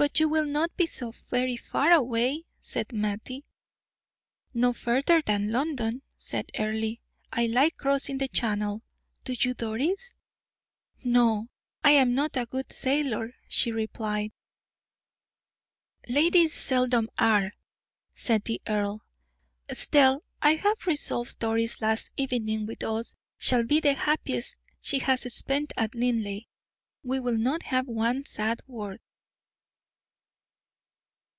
"But 0.00 0.20
you 0.20 0.28
will 0.28 0.46
not 0.46 0.76
be 0.76 0.86
so 0.86 1.10
very 1.10 1.56
far 1.56 1.90
away," 1.90 2.44
said 2.60 2.92
Mattie. 2.92 3.44
"No 4.54 4.72
further 4.72 5.20
than 5.20 5.50
London," 5.50 6.02
said 6.16 6.52
Earle. 6.56 6.94
"I 7.32 7.46
like 7.46 7.76
crossing 7.76 8.16
the 8.18 8.28
Channel; 8.28 8.84
do 9.24 9.34
you, 9.36 9.54
Doris?" 9.54 10.14
"No, 11.02 11.48
I 11.82 11.90
am 11.90 12.14
not 12.14 12.36
a 12.36 12.46
good 12.46 12.70
sailor," 12.72 13.34
she 13.48 13.72
replied. 13.72 14.30
"Ladies 16.08 16.54
seldom 16.54 17.10
are," 17.18 17.50
said 18.14 18.44
the 18.44 18.62
earl. 18.68 19.04
"Estelle, 19.68 20.22
I 20.40 20.54
have 20.54 20.86
resolved 20.86 21.40
Doris' 21.40 21.80
last 21.80 22.12
evening 22.16 22.66
with 22.66 22.84
us 22.84 23.16
shall 23.36 23.64
be 23.64 23.80
the 23.80 23.94
happiest 23.94 24.58
she 24.80 25.00
has 25.00 25.22
spent 25.34 25.72
at 25.76 25.96
Linleigh. 25.96 26.46
We 27.02 27.18
will 27.18 27.36
not 27.38 27.64
have 27.64 27.88
one 27.88 28.24
sad 28.26 28.60
word." 28.68 29.00